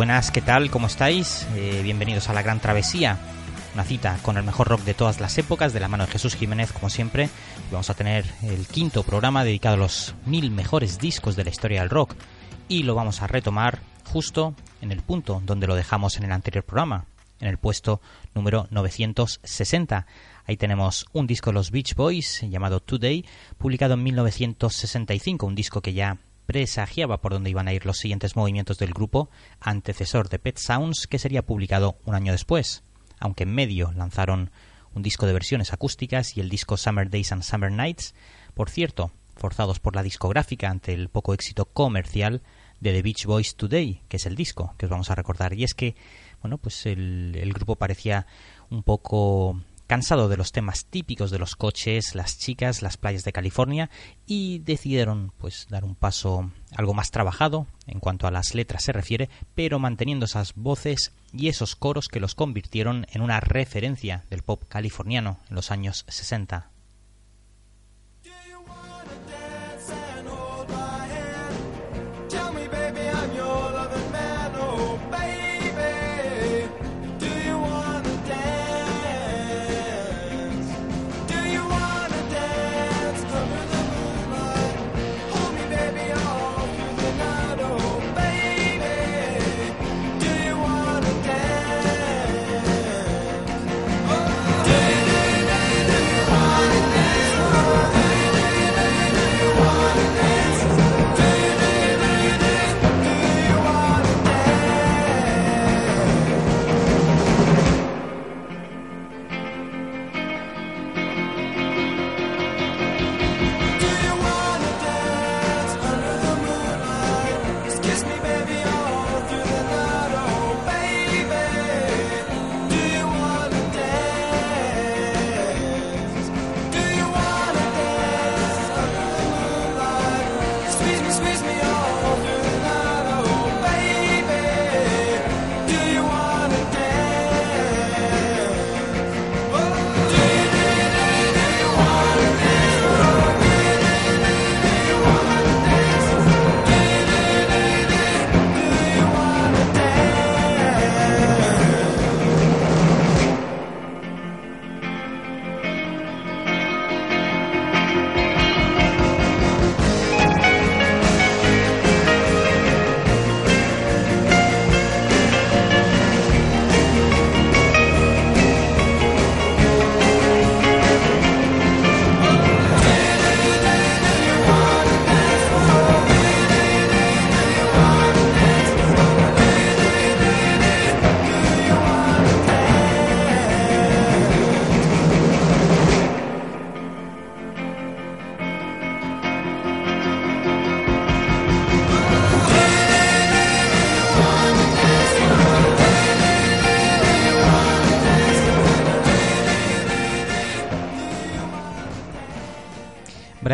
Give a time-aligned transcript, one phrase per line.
[0.00, 0.70] buenas, ¿qué tal?
[0.70, 1.46] ¿Cómo estáis?
[1.56, 3.18] Eh, bienvenidos a la Gran Travesía,
[3.74, 6.36] una cita con el mejor rock de todas las épocas, de la mano de Jesús
[6.36, 7.28] Jiménez, como siempre.
[7.70, 11.80] Vamos a tener el quinto programa dedicado a los mil mejores discos de la historia
[11.80, 12.14] del rock
[12.66, 16.64] y lo vamos a retomar justo en el punto donde lo dejamos en el anterior
[16.64, 17.04] programa,
[17.38, 18.00] en el puesto
[18.34, 20.06] número 960.
[20.46, 23.26] Ahí tenemos un disco de los Beach Boys llamado Today,
[23.58, 26.16] publicado en 1965, un disco que ya
[26.50, 31.06] presagiaba por dónde iban a ir los siguientes movimientos del grupo, antecesor de Pet Sounds,
[31.06, 32.82] que sería publicado un año después,
[33.20, 34.50] aunque en medio lanzaron
[34.92, 38.16] un disco de versiones acústicas y el disco Summer Days and Summer Nights,
[38.52, 42.42] por cierto, forzados por la discográfica ante el poco éxito comercial
[42.80, 45.54] de The Beach Boys Today, que es el disco que os vamos a recordar.
[45.54, 45.94] Y es que,
[46.42, 48.26] bueno, pues el, el grupo parecía
[48.70, 53.32] un poco cansado de los temas típicos de los coches, las chicas, las playas de
[53.32, 53.90] California
[54.24, 58.92] y decidieron pues dar un paso algo más trabajado en cuanto a las letras se
[58.92, 64.42] refiere, pero manteniendo esas voces y esos coros que los convirtieron en una referencia del
[64.42, 66.70] pop californiano en los años 60.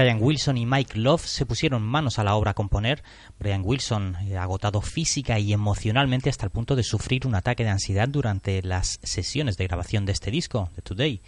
[0.06, 3.02] Brian Wilson y Mike Love se pusieron manos a la obra a componer.
[3.40, 7.70] Brian Wilson eh, agotado física y emocionalmente hasta el punto de sufrir un ataque de
[7.70, 11.22] ansiedad durante las sesiones de grabación de este disco, de Today.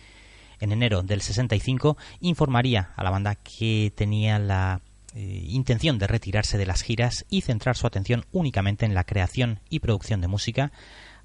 [0.61, 4.81] En enero del 65 informaría a la banda que tenía la
[5.12, 9.58] eh, intención de retirarse de las giras y centrar su atención únicamente en la creación
[9.69, 10.70] y producción de música,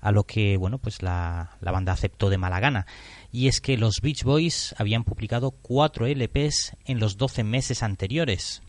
[0.01, 2.87] a lo que bueno pues la, la banda aceptó de mala gana
[3.33, 8.61] y es que los Beach Boys habían publicado cuatro LPs en los 12 meses anteriores.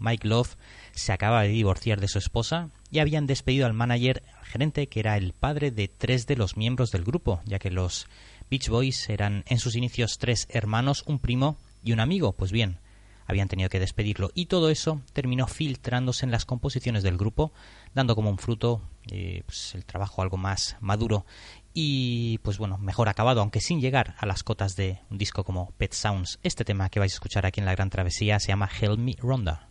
[0.00, 0.56] Mike Love
[0.90, 5.16] se acaba de divorciar de su esposa y habían despedido al manager gerente que era
[5.16, 8.08] el padre de tres de los miembros del grupo, ya que los
[8.50, 12.32] Beach Boys eran en sus inicios tres hermanos, un primo y un amigo.
[12.32, 12.78] Pues bien,
[13.28, 17.52] habían tenido que despedirlo y todo eso terminó filtrándose en las composiciones del grupo,
[17.94, 18.82] dando como un fruto
[19.12, 21.24] eh, pues el trabajo algo más maduro
[21.80, 25.70] y pues bueno, mejor acabado, aunque sin llegar a las cotas de un disco como
[25.78, 26.40] Pet Sounds.
[26.42, 29.14] Este tema que vais a escuchar aquí en La Gran Travesía se llama Help Me
[29.16, 29.68] Ronda.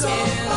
[0.00, 0.49] song.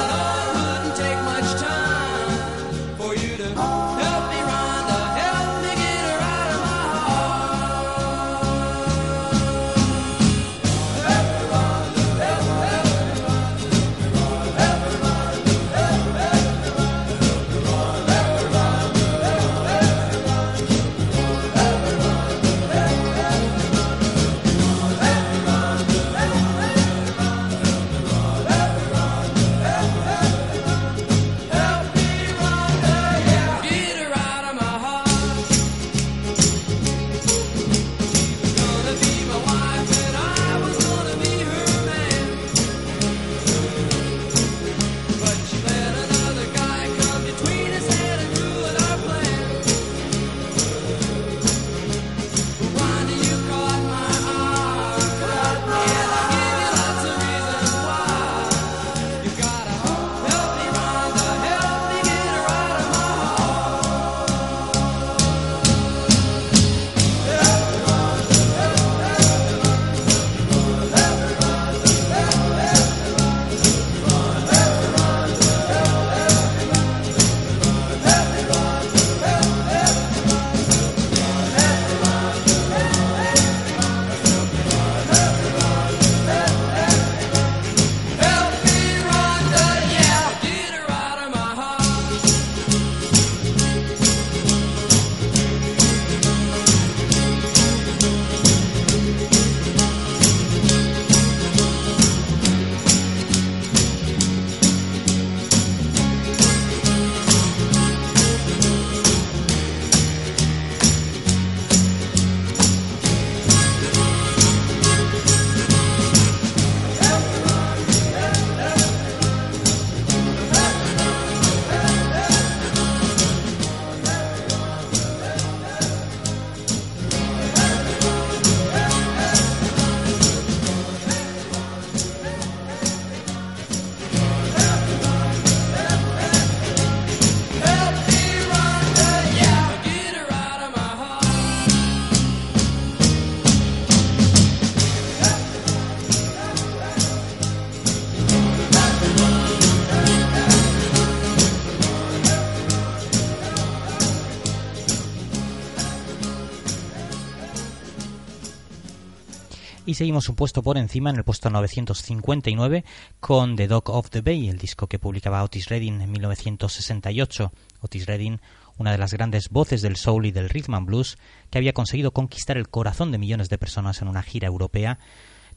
[159.94, 162.84] Y seguimos un puesto por encima en el puesto 959
[163.20, 167.52] con The Dog of the Bay, el disco que publicaba Otis Redding en 1968.
[167.80, 168.42] Otis Redding,
[168.80, 171.20] una de las grandes voces del soul y del rhythm and blues,
[171.52, 174.98] que había conseguido conquistar el corazón de millones de personas en una gira europea,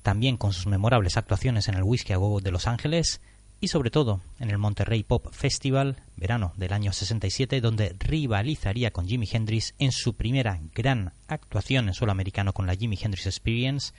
[0.03, 3.23] también con sus memorables actuaciones en el Whiskey a Go de Los Ángeles
[3.59, 9.09] y sobre todo en el Monterrey Pop Festival, verano del año 67, donde rivalizaría con
[9.09, 13.95] Jimi Hendrix en su primera gran actuación en suelo americano con la Jimi Hendrix Experience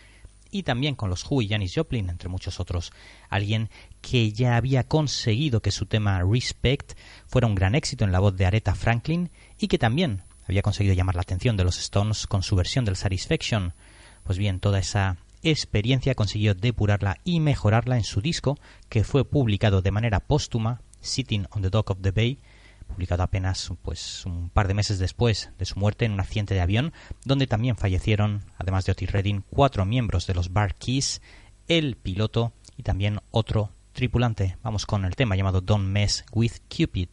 [0.58, 2.92] y también con los Who y Janis Joplin, entre muchos otros.
[3.30, 3.70] Alguien
[4.02, 6.98] que ya había conseguido que su tema Respect
[7.28, 10.96] fuera un gran éxito en la voz de Aretha Franklin y que también había conseguido
[10.96, 13.74] llamar la atención de los Stones con su versión del Satisfaction.
[14.24, 18.58] Pues bien, toda esa experiencia consiguió depurarla y mejorarla en su disco,
[18.90, 22.40] que fue publicado de manera póstuma, Sitting on the Dock of the Bay,
[22.88, 26.62] publicado apenas pues un par de meses después de su muerte en un accidente de
[26.62, 26.94] avión,
[27.26, 31.22] donde también fallecieron, además de Otis Redding, cuatro miembros de los Bar Keys,
[31.68, 34.58] el piloto y también otro tripulante.
[34.64, 37.10] Vamos con el tema llamado Don't Mess with Cupid.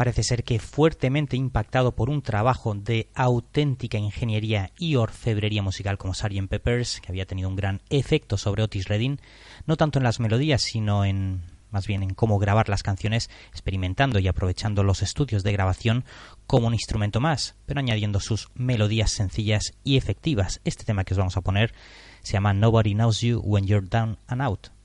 [0.00, 6.14] Parece ser que fuertemente impactado por un trabajo de auténtica ingeniería y orfebrería musical como
[6.14, 6.48] Sgt.
[6.48, 9.20] Peppers, que había tenido un gran efecto sobre Otis Redding,
[9.66, 14.18] no tanto en las melodías, sino en más bien en cómo grabar las canciones, experimentando
[14.18, 16.06] y aprovechando los estudios de grabación
[16.46, 20.62] como un instrumento más, pero añadiendo sus melodías sencillas y efectivas.
[20.64, 21.74] Este tema que os vamos a poner
[22.22, 24.79] se llama Nobody Knows You When You're Down and Out.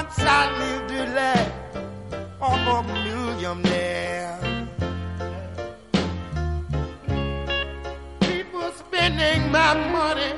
[0.00, 1.52] Once I lived a life
[2.40, 4.38] of a millionaire.
[8.20, 10.32] People spending my money,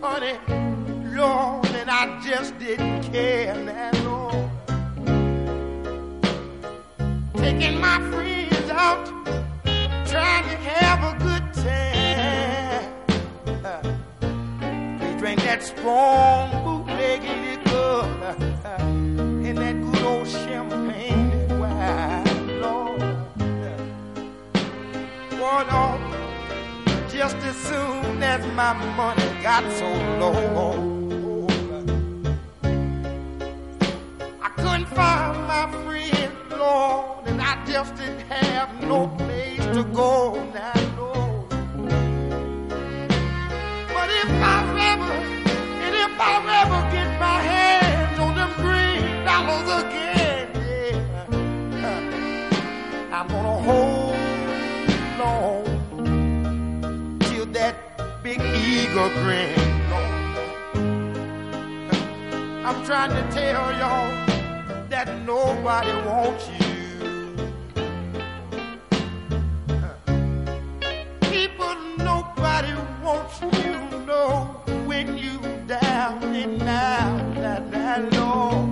[0.00, 0.36] money,
[1.16, 4.50] Lord, and I just didn't care that Lord.
[7.38, 9.04] Taking my friends out,
[10.12, 12.86] trying to have a good time.
[15.00, 18.55] They drink that strong bootleg liquor
[25.56, 26.00] Boy, Lord,
[27.08, 29.88] just as soon as my money got so
[30.20, 31.48] low,
[34.42, 40.34] I couldn't find my friend Lord, and I just didn't have no place to go
[40.52, 41.48] now, Lord.
[43.94, 44.56] But if I
[44.92, 45.12] ever,
[45.84, 46.34] and if I
[46.64, 50.48] ever get my hands on them green dollars again,
[51.80, 53.85] yeah, I'm gonna hold
[58.76, 59.58] eagle grin.
[62.66, 64.10] I'm trying to tell y'all
[64.90, 66.66] that nobody wants you.
[71.30, 78.65] People, nobody wants you, know when you down and out, that, that Lord.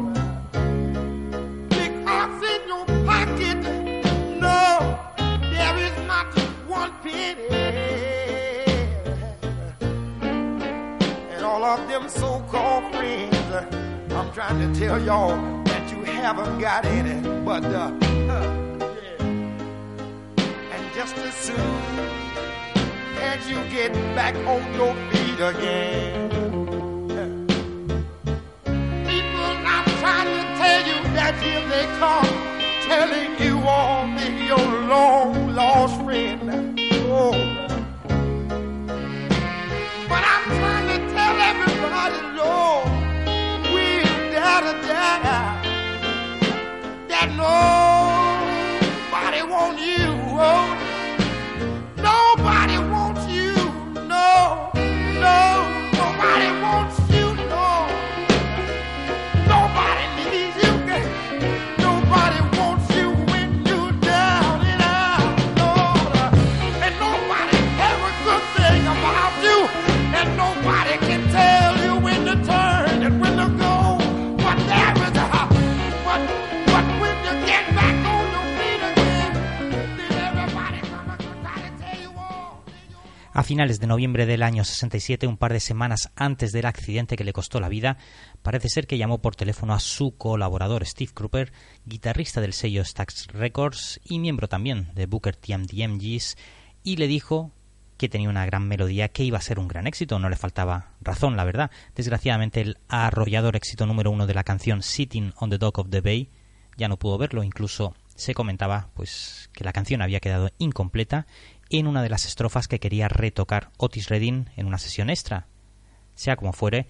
[11.78, 13.36] Of them so-called friends,
[14.12, 19.24] I'm trying to tell y'all that you haven't got any, but uh, yeah.
[20.74, 21.58] and just as soon
[23.20, 26.30] as you get back on your feet again,
[29.10, 32.34] people, I'm trying to tell you that here they come,
[32.86, 36.78] telling you all be your long lost friend.
[37.06, 37.53] Oh.
[44.54, 45.64] We're down to die
[47.08, 47.93] that nobody
[83.44, 87.32] finales de noviembre del año 67, un par de semanas antes del accidente que le
[87.32, 87.98] costó la vida,
[88.42, 91.52] parece ser que llamó por teléfono a su colaborador Steve Cropper,
[91.84, 96.36] guitarrista del sello Stax Records y miembro también de Booker T and the MGs,
[96.82, 97.52] y le dijo
[97.98, 100.92] que tenía una gran melodía que iba a ser un gran éxito, no le faltaba
[101.00, 101.70] razón, la verdad.
[101.94, 106.00] Desgraciadamente el arrollador éxito número uno de la canción Sitting on the Dock of the
[106.00, 106.30] Bay
[106.76, 111.26] ya no pudo verlo, incluso se comentaba pues que la canción había quedado incompleta
[111.78, 115.46] en una de las estrofas que quería retocar Otis Redding en una sesión extra.
[116.14, 116.86] Sea como fuere,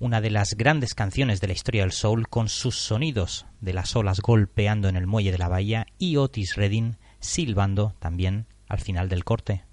[0.00, 3.94] una de las grandes canciones de la historia del soul con sus sonidos de las
[3.96, 9.08] olas golpeando en el muelle de la bahía y Otis Redding silbando también al final
[9.08, 9.64] del corte.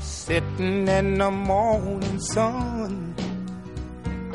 [0.00, 3.27] Sitting in the sun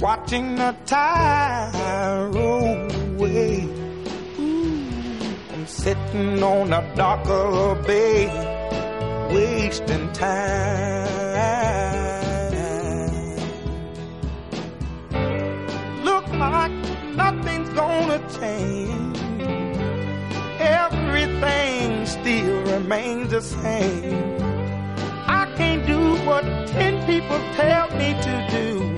[0.00, 3.68] watching the tide roll away.
[5.52, 8.26] I'm sitting on a a bay,
[9.32, 11.08] wasting time.
[16.04, 16.72] Look like
[17.16, 19.18] nothing's gonna change.
[20.60, 24.36] Everything still remains the same.
[25.26, 28.97] I can't do what ten people tell me to do.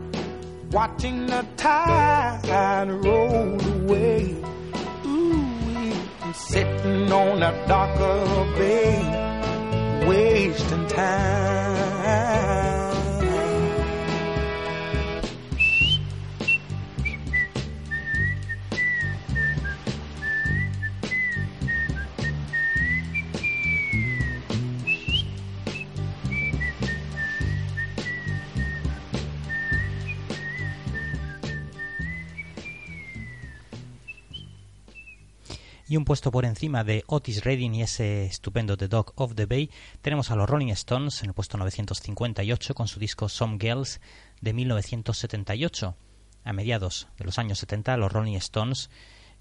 [0.71, 4.35] watching the tide roll away.
[5.05, 8.25] Ooh, sitting on a darker
[8.57, 12.70] bay, wasting time.
[35.91, 39.45] Y un puesto por encima de Otis Redding y ese estupendo The Dog of the
[39.45, 39.69] Bay,
[40.01, 43.99] tenemos a los Rolling Stones en el puesto 958 con su disco Some Girls
[44.39, 45.97] de 1978.
[46.45, 48.89] A mediados de los años 70 los Rolling Stones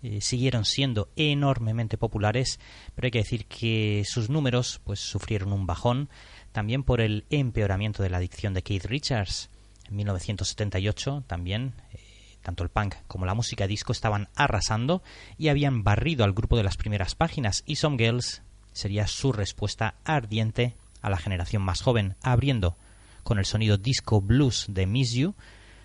[0.02, 2.58] eh, siguieron siendo enormemente populares,
[2.96, 6.08] pero hay que decir que sus números pues sufrieron un bajón
[6.50, 9.50] también por el empeoramiento de la adicción de Keith Richards.
[9.88, 11.99] En 1978 también eh,
[12.42, 15.02] tanto el punk como la música disco estaban arrasando
[15.38, 19.94] y habían barrido al grupo de las primeras páginas y Some Girls sería su respuesta
[20.04, 22.76] ardiente a la generación más joven, abriendo
[23.22, 25.34] con el sonido disco blues de Miss You,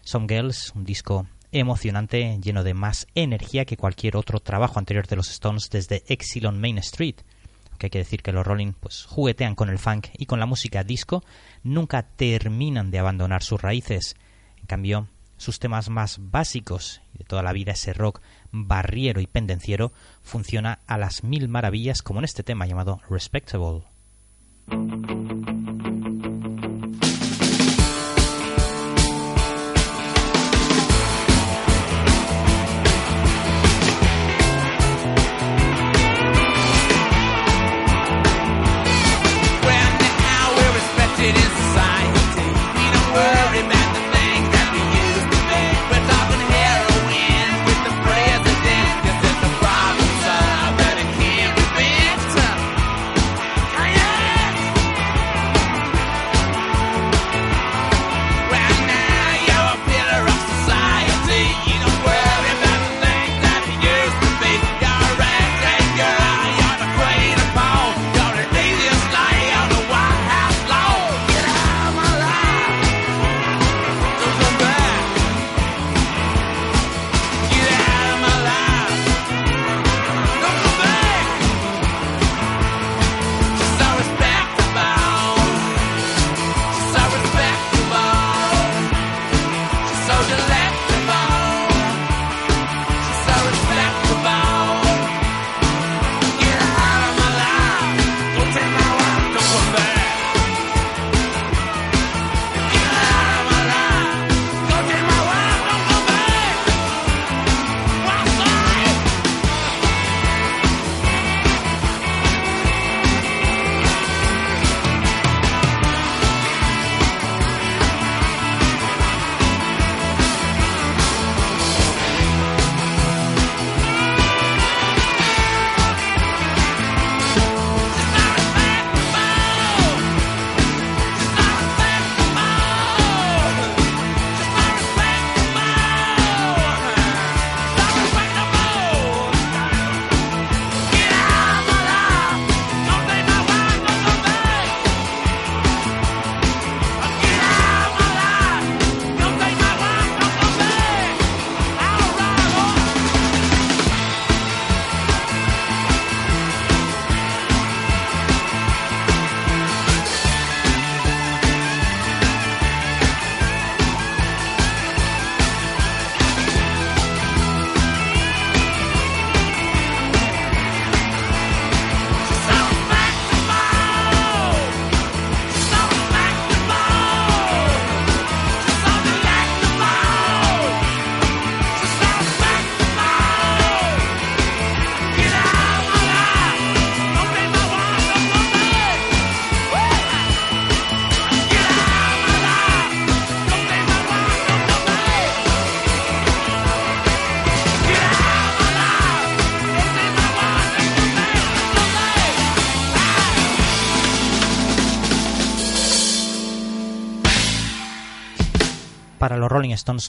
[0.02, 5.16] Some Girls, un disco emocionante, lleno de más energía que cualquier otro trabajo anterior de
[5.16, 7.16] los Stones desde Exile on Main Street.
[7.72, 10.46] Aunque hay que decir que los Rolling pues juguetean con el funk y con la
[10.46, 11.24] música disco,
[11.64, 14.16] nunca terminan de abandonar sus raíces.
[14.60, 18.22] En cambio, sus temas más básicos de toda la vida, ese rock
[18.52, 23.84] barriero y pendenciero, funciona a las mil maravillas como en este tema llamado Respectable.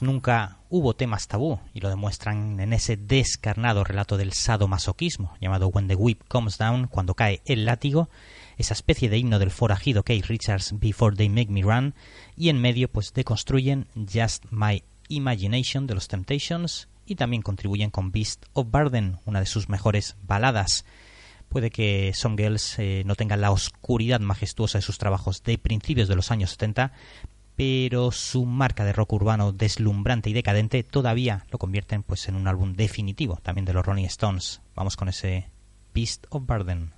[0.01, 5.87] Nunca hubo temas tabú y lo demuestran en ese descarnado relato del sadomasoquismo llamado When
[5.87, 8.09] the Whip Comes Down, cuando cae el látigo,
[8.57, 11.93] esa especie de himno del forajido Keith Richards Before They Make Me Run
[12.35, 18.11] y en medio pues deconstruyen Just My Imagination de los Temptations y también contribuyen con
[18.11, 20.85] Beast of Burden, una de sus mejores baladas.
[21.49, 26.09] Puede que Some Girls eh, no tengan la oscuridad majestuosa de sus trabajos de principios
[26.09, 26.91] de los años 70,
[27.57, 32.47] pero su marca de rock urbano deslumbrante y decadente todavía lo convierten pues en un
[32.47, 34.61] álbum definitivo también de los Rolling Stones.
[34.75, 35.49] Vamos con ese
[35.93, 36.93] Beast of Burden.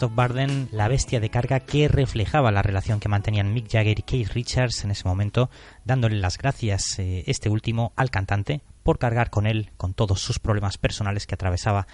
[0.00, 4.32] Barden, la bestia de carga que reflejaba la relación que mantenían Mick Jagger y Keith
[4.32, 5.50] Richards en ese momento,
[5.84, 10.38] dándole las gracias eh, este último al cantante por cargar con él con todos sus
[10.38, 11.86] problemas personales que atravesaba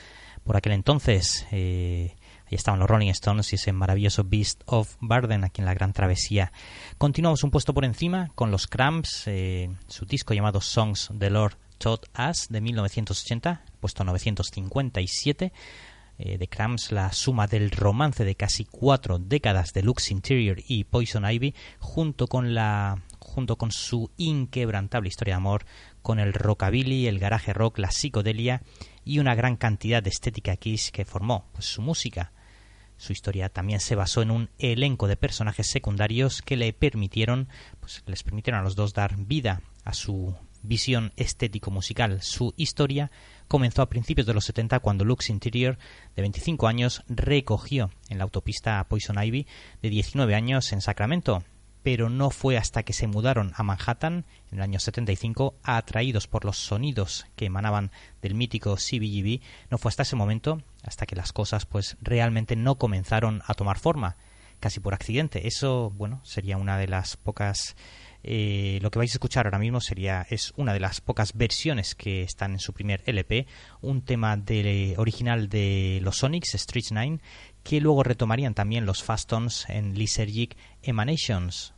[0.45, 1.47] por aquel entonces.
[1.53, 2.17] Eh,
[2.51, 5.93] Ahí estaban los Rolling Stones y ese maravilloso Beast of Burden aquí en la Gran
[5.93, 6.53] Travesía.
[6.99, 11.57] Continuamos un puesto por encima con los Cramps, eh, su disco llamado Songs the Lord
[11.79, 15.53] Taught Us de 1980, puesto 957.
[16.23, 20.85] Eh, de Cramps, la suma del romance de casi cuatro décadas de Lux Interior y
[20.85, 25.65] Poison Ivy, junto con la junto con su inquebrantable historia de amor
[26.03, 28.61] con el rockabilly, el garaje rock, la psicodelia
[29.03, 32.33] y una gran cantidad de estética kiss que formó pues, su música.
[32.99, 37.49] Su historia también se basó en un elenco de personajes secundarios que le permitieron,
[37.81, 42.21] pues, les permitieron a los dos dar vida a su visión estético-musical.
[42.21, 43.11] Su historia
[43.51, 45.77] comenzó a principios de los 70 cuando Lux Interior,
[46.15, 49.49] de 25 años, recogió en la autopista Poison Ivy,
[49.83, 51.43] de 19 años, en Sacramento,
[51.83, 56.45] pero no fue hasta que se mudaron a Manhattan en el año 75, atraídos por
[56.45, 57.91] los sonidos que emanaban
[58.23, 62.77] del mítico CBGB, no fue hasta ese momento, hasta que las cosas pues realmente no
[62.77, 64.17] comenzaron a tomar forma,
[64.61, 65.49] casi por accidente.
[65.49, 67.75] Eso, bueno, sería una de las pocas
[68.23, 71.95] eh, lo que vais a escuchar ahora mismo sería es una de las pocas versiones
[71.95, 73.47] que están en su primer LP,
[73.81, 77.21] un tema de, original de los Sonics, Streets 9,
[77.63, 81.75] que luego retomarían también los Fastons en Lysergic Emanations.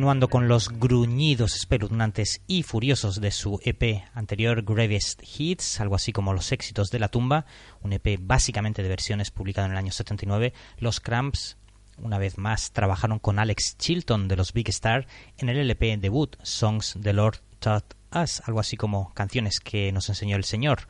[0.00, 6.10] Continuando con los gruñidos espeluznantes y furiosos de su EP anterior Gravest Hits, algo así
[6.10, 7.44] como los éxitos de la tumba,
[7.82, 11.58] un EP básicamente de versiones publicado en el año 79, los Cramps
[11.98, 16.34] una vez más trabajaron con Alex Chilton de los Big Star en el LP debut
[16.42, 20.88] Songs the Lord Taught Us, algo así como canciones que nos enseñó el Señor.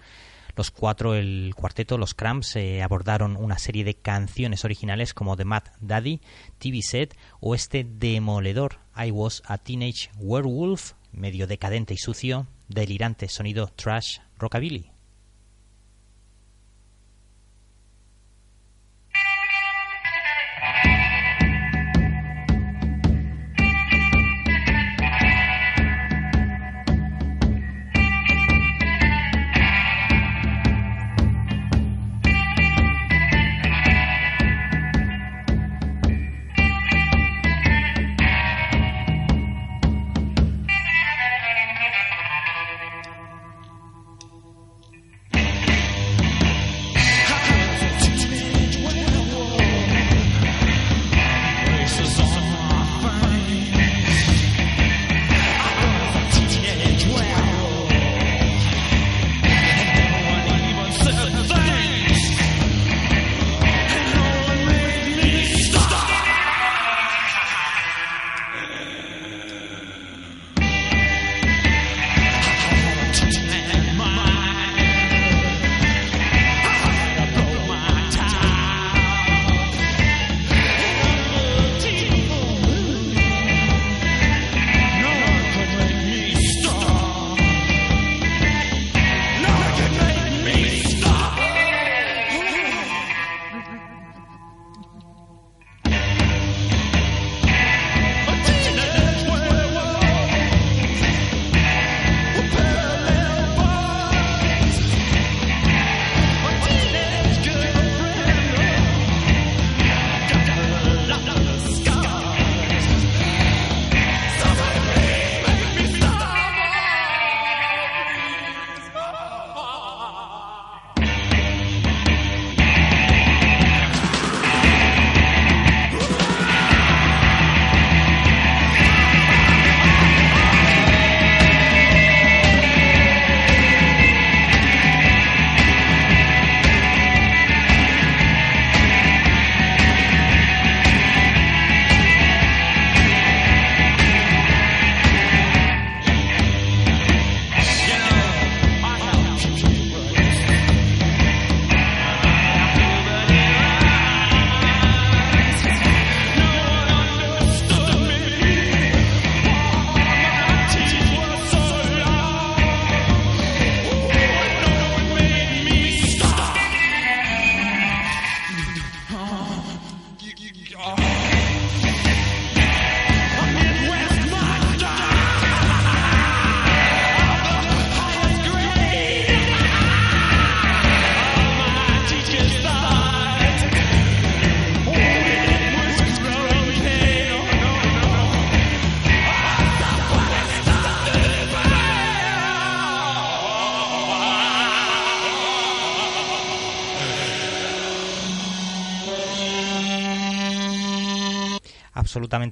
[0.54, 5.44] Los cuatro, el cuarteto, los Cramps, eh, abordaron una serie de canciones originales como The
[5.44, 6.20] Mad Daddy,
[6.58, 13.28] TV Set o este demoledor I Was a Teenage Werewolf, medio decadente y sucio, delirante
[13.28, 14.90] sonido trash rockabilly.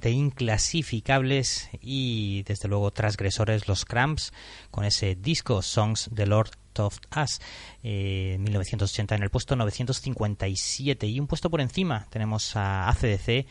[0.09, 4.31] Inclasificables y desde luego transgresores los Cramps
[4.71, 7.41] con ese disco Songs the Lord of Us,
[7.83, 13.47] eh, 1980 en el puesto 957 y un puesto por encima tenemos a ACDC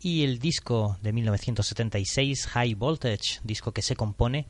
[0.00, 4.46] y el disco de 1976 High Voltage, disco que se compone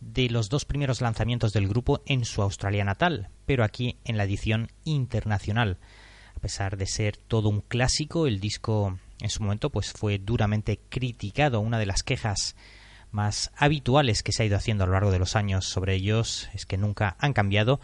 [0.00, 4.24] de los dos primeros lanzamientos del grupo en su Australia natal, pero aquí en la
[4.24, 5.78] edición internacional.
[6.36, 10.80] A pesar de ser todo un clásico, el disco en su momento pues fue duramente
[10.88, 11.60] criticado.
[11.60, 12.56] Una de las quejas
[13.12, 16.48] más habituales que se ha ido haciendo a lo largo de los años sobre ellos
[16.54, 17.80] es que nunca han cambiado.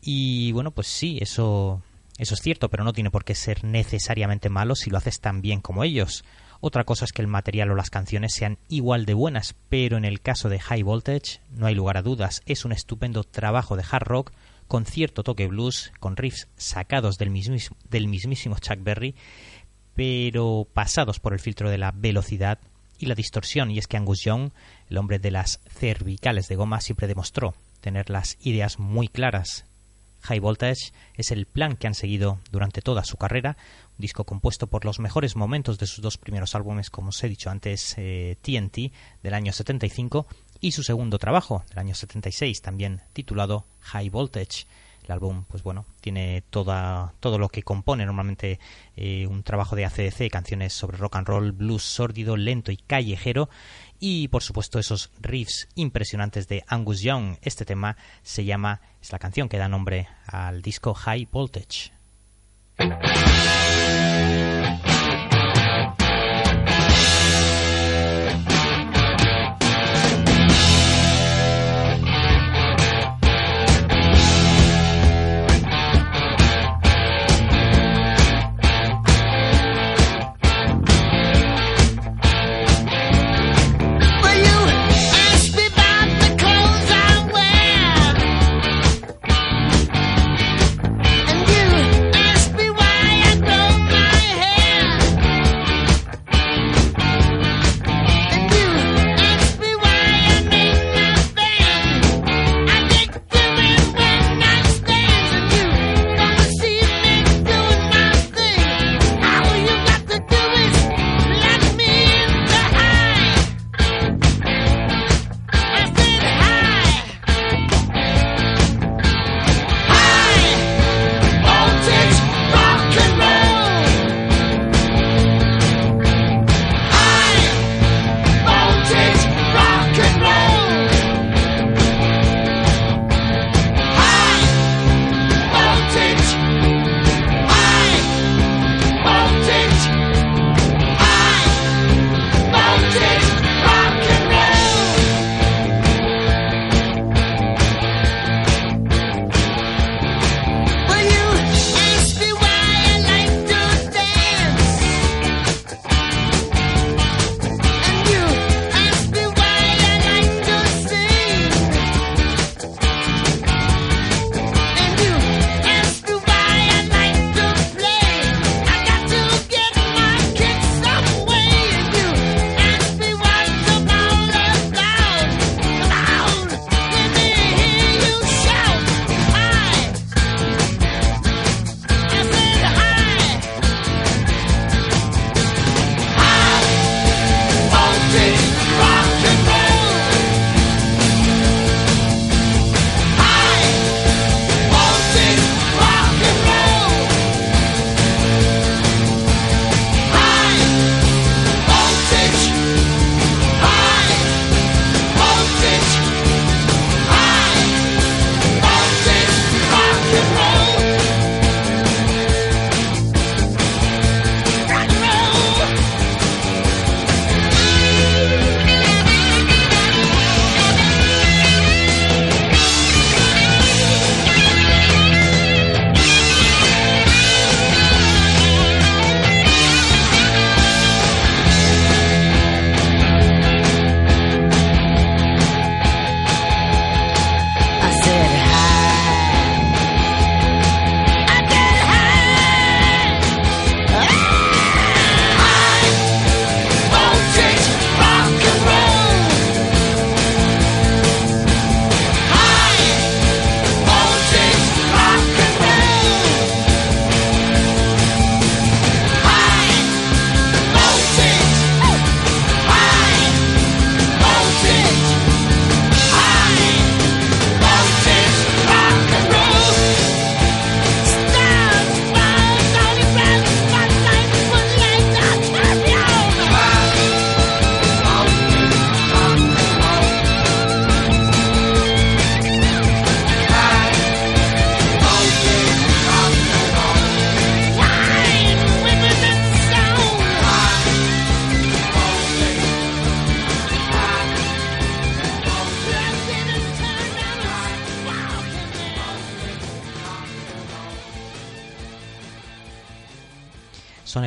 [0.00, 1.82] Y bueno pues sí eso
[2.16, 5.42] eso es cierto pero no tiene por qué ser necesariamente malo si lo haces tan
[5.42, 6.24] bien como ellos.
[6.60, 10.06] Otra cosa es que el material o las canciones sean igual de buenas pero en
[10.06, 12.40] el caso de High Voltage no hay lugar a dudas.
[12.46, 14.32] Es un estupendo trabajo de hard rock
[14.68, 19.14] con cierto toque blues con riffs sacados del mismísimo, del mismísimo Chuck Berry
[19.94, 22.58] pero pasados por el filtro de la velocidad
[22.98, 24.50] y la distorsión, y es que Angus Young,
[24.88, 29.64] el hombre de las cervicales de goma, siempre demostró tener las ideas muy claras.
[30.22, 33.56] High Voltage es el plan que han seguido durante toda su carrera,
[33.98, 37.28] un disco compuesto por los mejores momentos de sus dos primeros álbumes, como os he
[37.28, 40.26] dicho antes, eh, TNT del año 75
[40.60, 44.66] y su segundo trabajo del año 76, también titulado High Voltage.
[45.04, 48.60] El álbum, pues bueno, tiene toda, todo lo que compone normalmente
[48.96, 53.48] eh, un trabajo de ACDC, canciones sobre rock and roll, blues sórdido, lento y callejero,
[53.98, 57.36] y por supuesto esos riffs impresionantes de Angus Young.
[57.42, 61.92] Este tema se llama, es la canción que da nombre al disco High Voltage.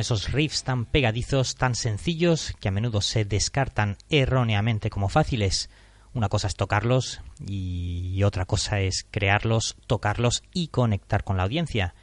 [0.06, 5.68] Esos riffs tan pegadizos, tan sencillos, que a menudo se descartan erróneamente como fáciles.
[6.14, 11.96] Una cosa es tocarlos y otra cosa es crearlos, tocarlos y conectar con la audiencia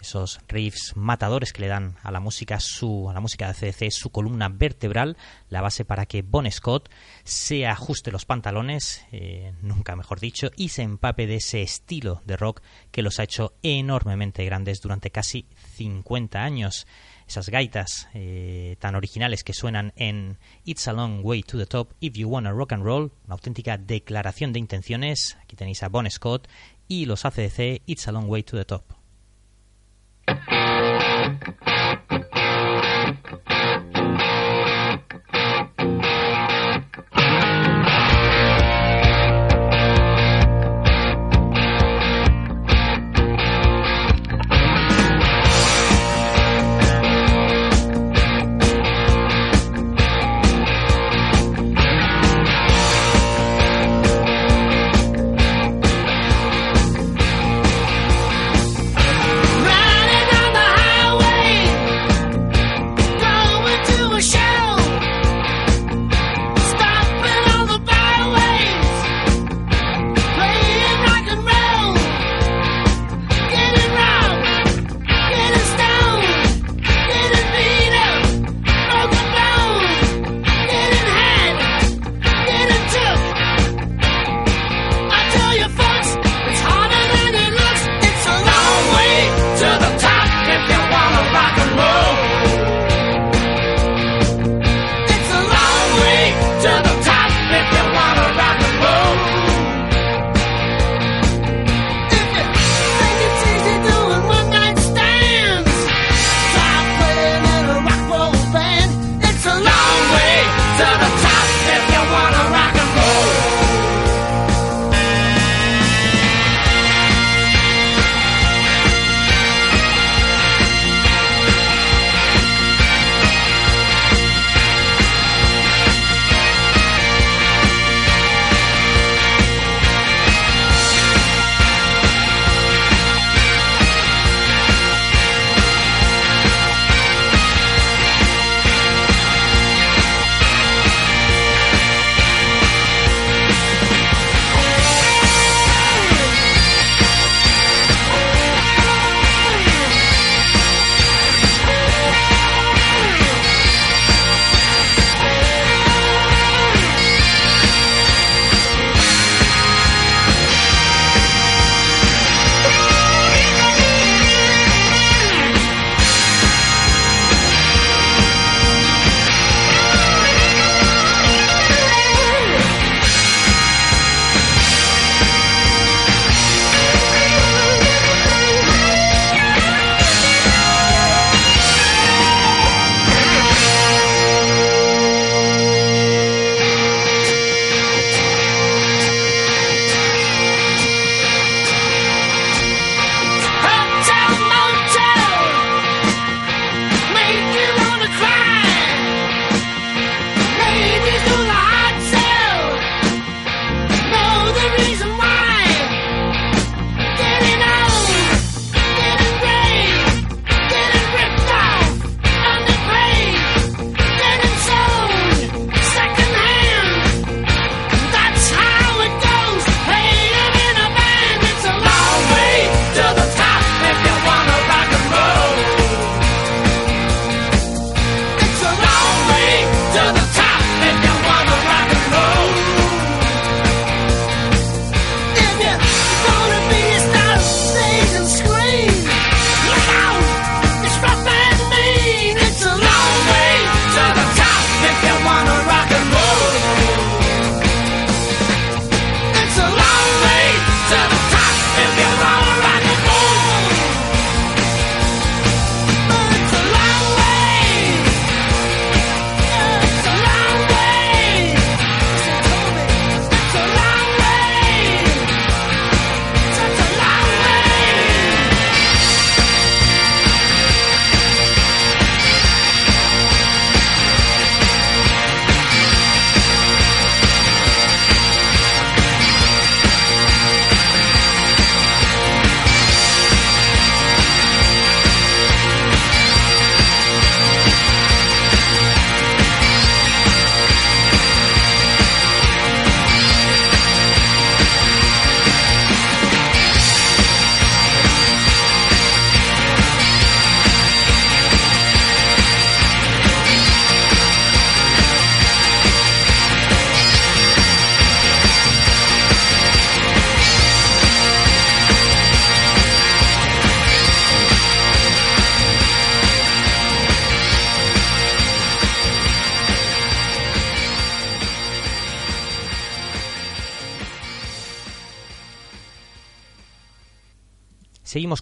[0.00, 3.90] esos riffs matadores que le dan a la música su a la música de CDC
[3.90, 5.16] su columna vertebral,
[5.48, 6.90] la base para que Bon Scott
[7.24, 12.36] se ajuste los pantalones, eh, nunca mejor dicho, y se empape de ese estilo de
[12.36, 16.86] rock que los ha hecho enormemente grandes durante casi 50 años.
[17.32, 21.94] Esas gaitas eh, tan originales que suenan en It's a Long Way to the Top,
[21.98, 25.38] If You Wanna Rock and Roll, una auténtica declaración de intenciones.
[25.42, 26.46] Aquí tenéis a Bon Scott
[26.88, 28.84] y los ACDC It's a Long Way to the Top.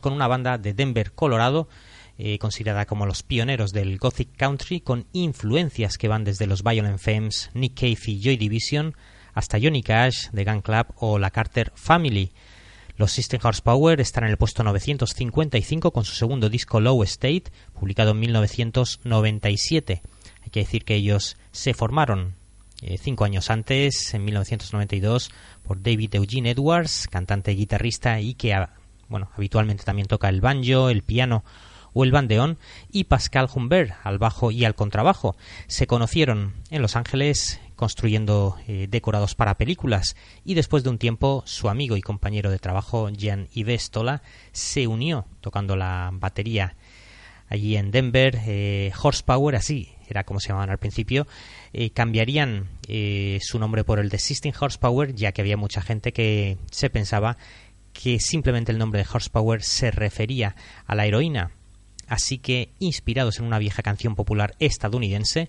[0.00, 1.68] Con una banda de Denver, Colorado,
[2.18, 6.98] eh, considerada como los pioneros del Gothic Country, con influencias que van desde los Violent
[6.98, 8.94] Femmes, Nick Cave y Joy Division,
[9.32, 12.32] hasta Johnny Cash, The Gun Club o la Carter Family.
[12.96, 18.10] Los System Horsepower están en el puesto 955 con su segundo disco Low State, publicado
[18.10, 20.02] en 1997.
[20.42, 22.34] Hay que decir que ellos se formaron
[22.82, 25.30] eh, cinco años antes, en 1992,
[25.62, 28.54] por David Eugene Edwards, cantante y guitarrista y que
[29.10, 31.44] bueno, habitualmente también toca el banjo, el piano
[31.92, 32.58] o el bandeón,
[32.90, 35.36] y Pascal Humbert al bajo y al contrabajo.
[35.66, 41.42] Se conocieron en Los Ángeles construyendo eh, decorados para películas y después de un tiempo
[41.46, 46.76] su amigo y compañero de trabajo Jan Ivestola se unió tocando la batería
[47.48, 48.38] allí en Denver.
[48.46, 51.26] Eh, Horsepower, así era como se llamaban al principio,
[51.72, 52.68] eh, cambiarían
[53.40, 57.38] su nombre por el de System Horsepower ya que había mucha gente que se pensaba
[58.02, 60.54] que simplemente el nombre de Horsepower se refería
[60.86, 61.50] a la heroína
[62.10, 65.48] Así que, inspirados en una vieja canción popular estadounidense,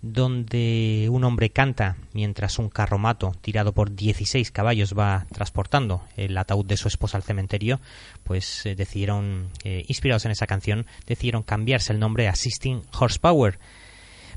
[0.00, 6.64] donde un hombre canta mientras un carromato tirado por 16 caballos va transportando el ataúd
[6.64, 7.78] de su esposa al cementerio,
[8.24, 13.58] pues eh, decidieron, eh, inspirados en esa canción, decidieron cambiarse el nombre a Assisting Horsepower.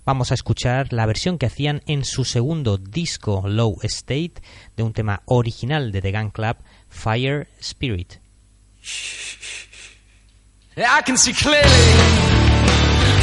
[0.04, 4.34] Vamos a escuchar la versión que hacían en su segundo disco Low State
[4.76, 6.58] de un tema original de The Gun Club,
[6.92, 8.20] Fire Spirit.
[10.78, 11.88] I can see clearly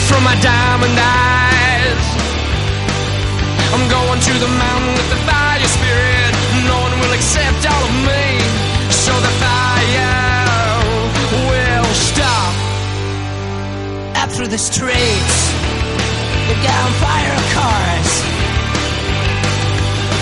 [0.09, 2.05] from my diamond eyes.
[3.71, 6.33] I'm going to the mountain with the fire spirit.
[6.67, 8.25] No one will accept all of me,
[8.91, 10.83] so the fire
[11.47, 12.55] will stop.
[14.17, 15.37] Up through the streets,
[16.51, 18.11] the gunfire cars.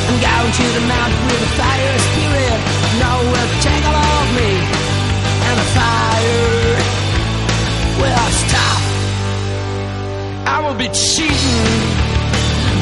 [0.07, 2.76] I'm going to the mountain with the fire spirit.
[3.16, 4.52] Will take all of me,
[5.48, 6.76] and the fire
[8.00, 8.82] will stop.
[10.46, 11.66] I will be cheating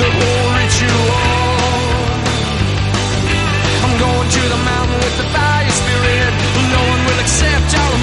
[0.03, 1.35] the whole ritual.
[3.85, 6.33] I'm going to the mountain with the fire spirit.
[6.75, 7.94] No one will accept all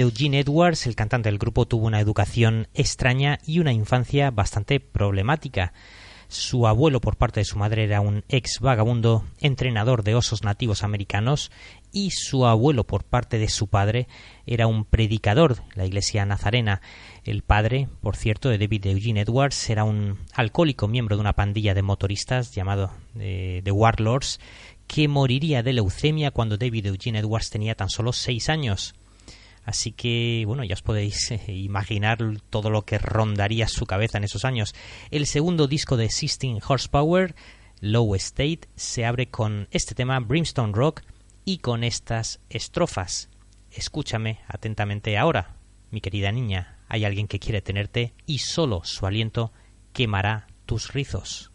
[0.00, 4.80] David Eugene Edwards, el cantante del grupo, tuvo una educación extraña y una infancia bastante
[4.80, 5.74] problemática.
[6.26, 10.84] Su abuelo por parte de su madre era un ex vagabundo entrenador de osos nativos
[10.84, 11.50] americanos
[11.92, 14.08] y su abuelo por parte de su padre
[14.46, 16.80] era un predicador de la iglesia nazarena.
[17.24, 21.74] El padre, por cierto, de David Eugene Edwards era un alcohólico miembro de una pandilla
[21.74, 24.40] de motoristas llamado eh, The Warlords
[24.86, 28.94] que moriría de leucemia cuando David Eugene Edwards tenía tan solo seis años.
[29.70, 32.18] Así que, bueno, ya os podéis eh, imaginar
[32.50, 34.74] todo lo que rondaría su cabeza en esos años.
[35.12, 37.36] El segundo disco de Existing Horsepower,
[37.80, 41.02] Low State, se abre con este tema, Brimstone Rock,
[41.44, 43.30] y con estas estrofas.
[43.70, 45.54] Escúchame atentamente ahora,
[45.92, 46.80] mi querida niña.
[46.88, 49.52] Hay alguien que quiere tenerte y solo su aliento
[49.92, 51.52] quemará tus rizos.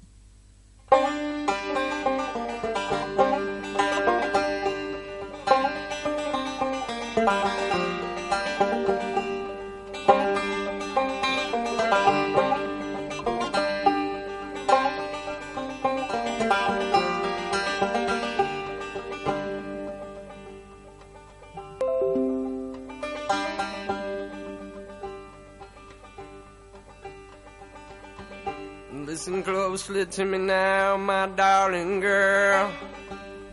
[29.43, 32.71] Closely to me now, my darling girl.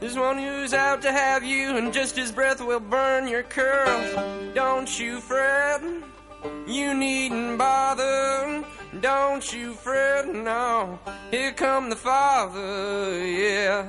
[0.01, 4.55] There's one who's out to have you, and just his breath will burn your curls.
[4.55, 5.83] Don't you fret,
[6.67, 8.65] you needn't bother.
[9.01, 10.99] Don't you fret, no.
[11.31, 13.87] Here come the father, yeah.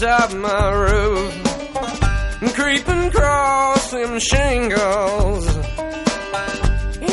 [0.00, 1.34] Atop my roof?
[2.40, 5.46] And Creeping across them shingles.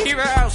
[0.06, 0.52] You about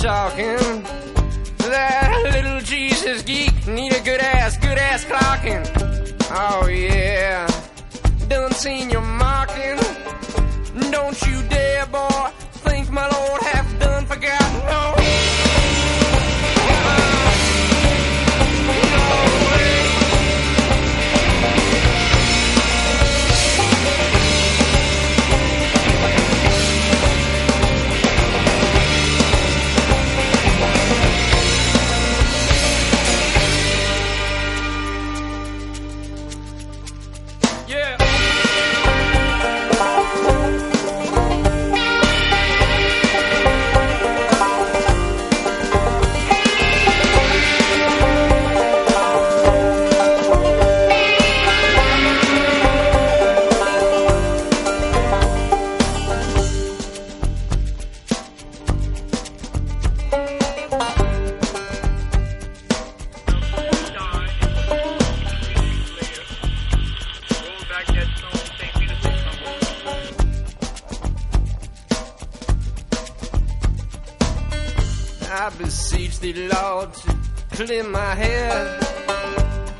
[0.00, 0.59] talking.
[77.90, 78.84] My head.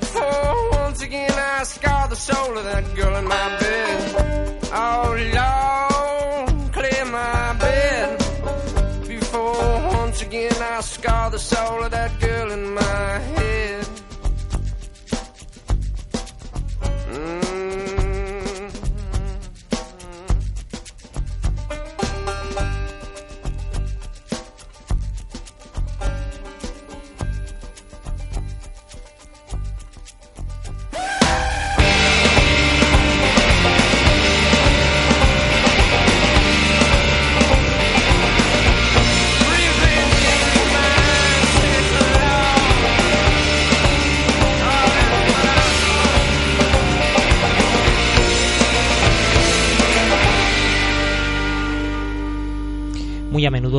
[0.01, 4.59] For once again I scar the soul of that girl in my bed.
[4.73, 8.19] Oh Lord, clear my bed.
[9.07, 14.00] Before once again I scar the soul of that girl in my head.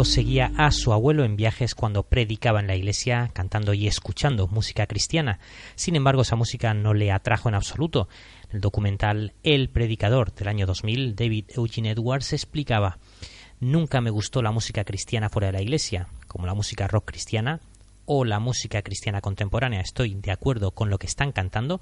[0.03, 4.87] Seguía a su abuelo en viajes cuando predicaba en la iglesia, cantando y escuchando música
[4.87, 5.39] cristiana.
[5.75, 8.09] Sin embargo, esa música no le atrajo en absoluto.
[8.49, 12.97] En el documental El Predicador del año 2000, David Eugene Edwards explicaba
[13.59, 17.61] Nunca me gustó la música cristiana fuera de la iglesia, como la música rock cristiana
[18.05, 19.81] o la música cristiana contemporánea.
[19.81, 21.79] Estoy de acuerdo con lo que están cantando,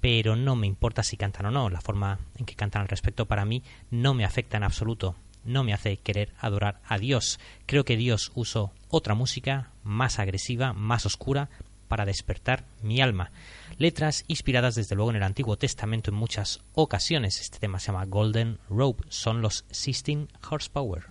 [0.00, 1.70] pero no me importa si cantan o no.
[1.70, 5.14] La forma en que cantan al respecto para mí no me afecta en absoluto.
[5.44, 7.40] No me hace querer adorar a Dios.
[7.66, 11.48] Creo que Dios usó otra música más agresiva, más oscura,
[11.90, 13.32] para despertar mi alma.
[13.76, 17.40] Letras inspiradas desde luego en el Antiguo Testamento en muchas ocasiones.
[17.40, 19.04] Este tema se llama Golden Rope.
[19.08, 21.06] Son los 16 Horsepower.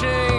[0.00, 0.31] Change.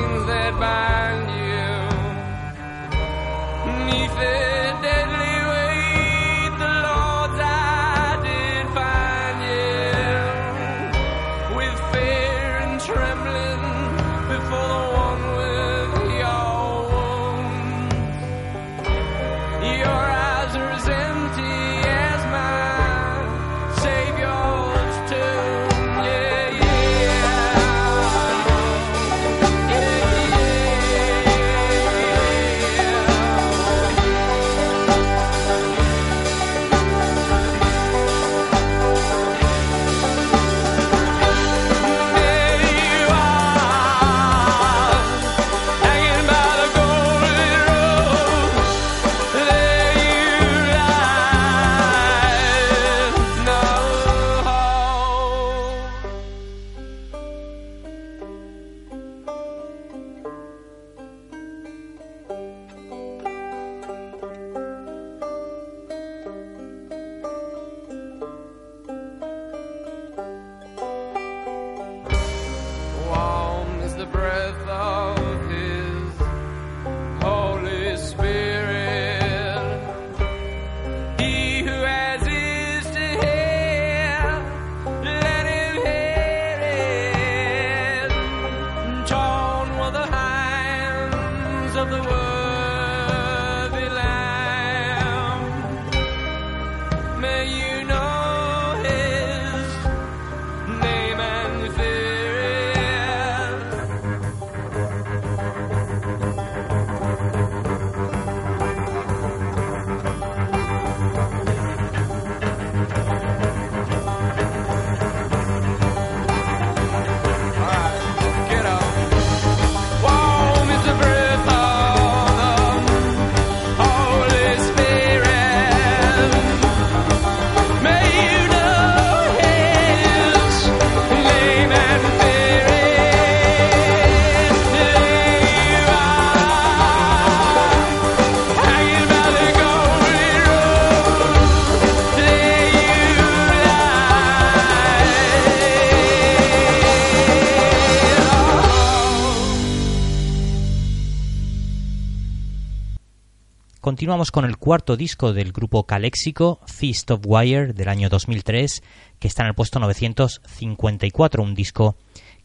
[154.03, 158.83] Continuamos con el cuarto disco del grupo Calexico, Feast of Wire, del año 2003,
[159.17, 161.95] que está en el puesto 954, un disco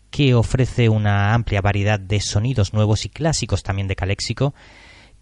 [0.09, 4.55] que ofrece una amplia variedad de sonidos nuevos y clásicos también de Calexico,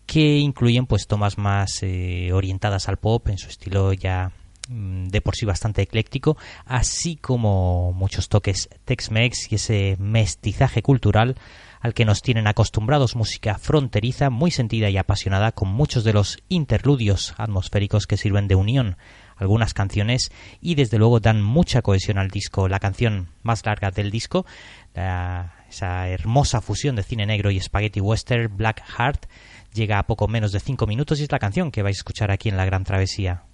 [0.05, 4.31] que incluyen pues tomas más eh, orientadas al pop en su estilo ya
[4.69, 11.37] de por sí bastante ecléctico, así como muchos toques Tex-Mex y ese mestizaje cultural
[11.81, 16.39] al que nos tienen acostumbrados música fronteriza, muy sentida y apasionada, con muchos de los
[16.49, 18.97] interludios atmosféricos que sirven de unión
[19.37, 22.69] algunas canciones y desde luego dan mucha cohesión al disco.
[22.69, 24.47] La canción más larga del disco,
[24.95, 29.27] esa hermosa fusión de cine negro y spaghetti western, Black Heart,
[29.73, 32.31] llega a poco menos de 5 minutos y es la canción que vais a escuchar
[32.31, 33.46] aquí en La Gran Travesía.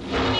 [0.00, 0.31] you.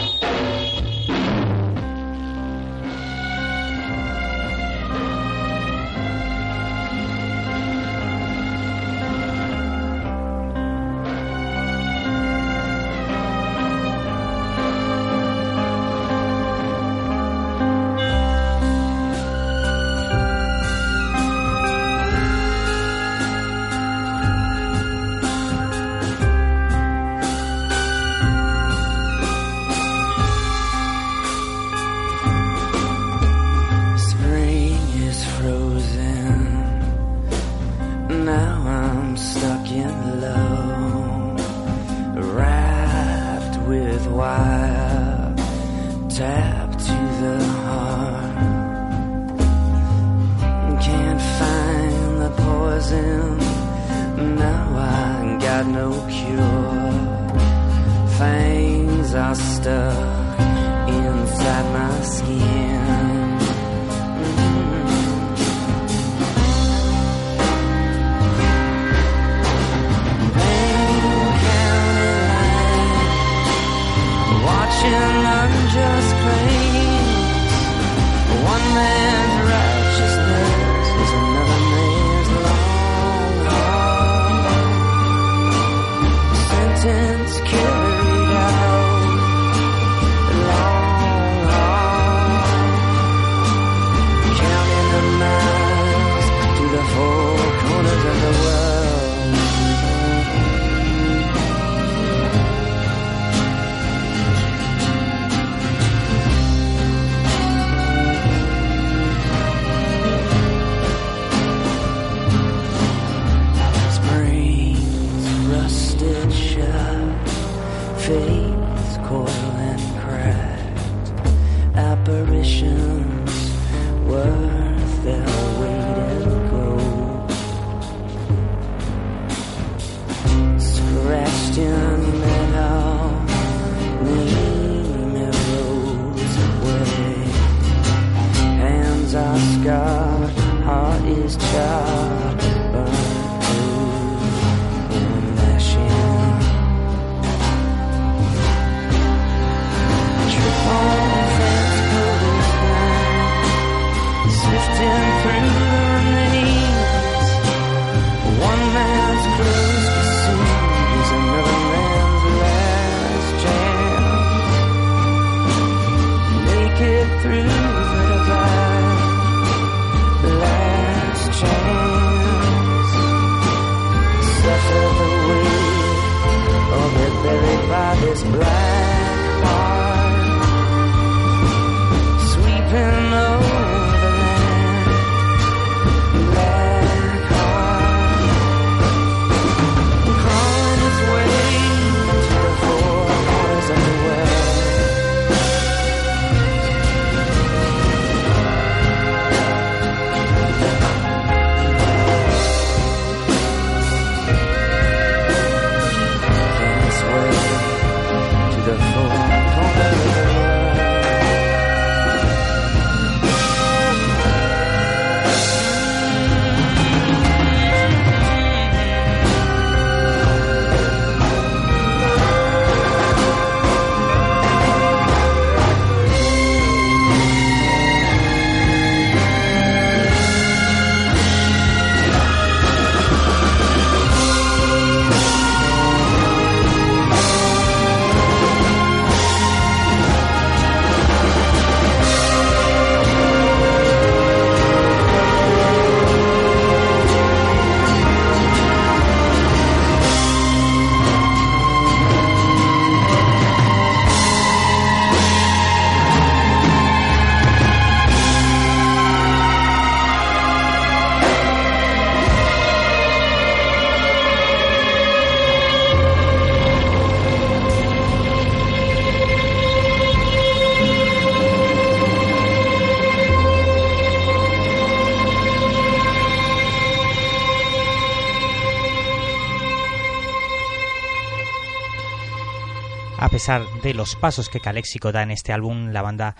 [283.83, 286.37] De los pasos que Calexico da en este álbum, la banda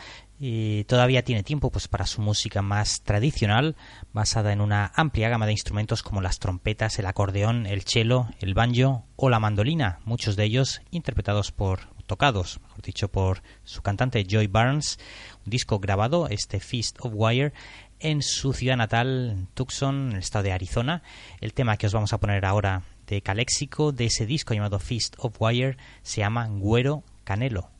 [0.86, 3.76] todavía tiene tiempo pues, para su música más tradicional,
[4.12, 8.55] basada en una amplia gama de instrumentos como las trompetas, el acordeón, el cello, el
[8.55, 14.24] banjo o la mandolina, muchos de ellos interpretados por tocados, mejor dicho, por su cantante
[14.28, 14.99] Joy Barnes,
[15.45, 17.53] un disco grabado, este Feast of Wire,
[17.99, 21.03] en su ciudad natal, Tucson, en el estado de Arizona.
[21.40, 25.14] El tema que os vamos a poner ahora de Caléxico, de ese disco llamado Feast
[25.18, 27.72] of Wire, se llama Güero Canelo.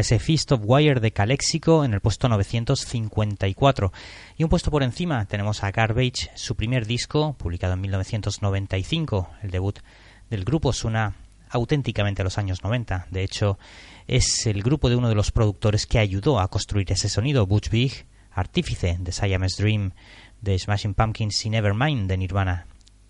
[0.00, 3.92] Ese Feast of Wire de Calexico en el puesto 954.
[4.36, 9.30] Y un puesto por encima tenemos a Garbage, su primer disco, publicado en 1995.
[9.42, 9.78] El debut
[10.30, 11.14] del grupo suena
[11.48, 13.06] auténticamente a los años 90.
[13.10, 13.58] De hecho,
[14.06, 17.70] es el grupo de uno de los productores que ayudó a construir ese sonido, Butch
[17.70, 19.92] Big, artífice de Siamese Dream,
[20.40, 22.66] de Smashing Pumpkins y Nevermind de Nirvana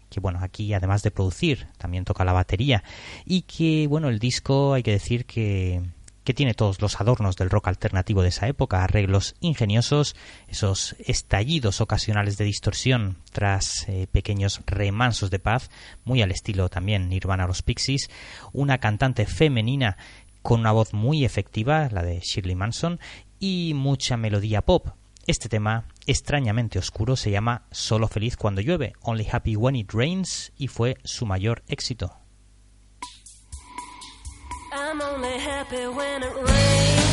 [0.09, 2.85] que bueno, aquí además de producir, también toca la batería
[3.25, 5.83] y que bueno, el disco hay que decir que
[6.27, 10.17] que tiene todos los adornos del rock alternativo de esa época, arreglos ingeniosos,
[10.49, 15.71] esos estallidos ocasionales de distorsión tras eh, pequeños remansos de paz,
[16.05, 18.11] muy al estilo también Nirvana los Pixies,
[18.53, 19.99] una cantante femenina
[20.43, 22.99] con una voz muy efectiva, la de Shirley Manson,
[23.39, 24.89] y mucha melodía pop.
[25.29, 30.53] Este tema, extrañamente oscuro, se llama Solo feliz cuando llueve, Only Happy When It Rains,
[30.57, 32.26] y fue su mayor éxito.
[34.99, 37.07] I'm only happy when it rains.